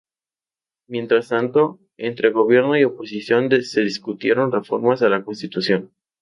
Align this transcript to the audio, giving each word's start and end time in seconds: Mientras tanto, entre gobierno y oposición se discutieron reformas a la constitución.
Mientras 0.89 1.27
tanto, 1.27 1.79
entre 1.95 2.31
gobierno 2.31 2.75
y 2.75 2.83
oposición 2.85 3.51
se 3.61 3.81
discutieron 3.81 4.51
reformas 4.51 5.03
a 5.03 5.09
la 5.09 5.23
constitución. 5.23 5.91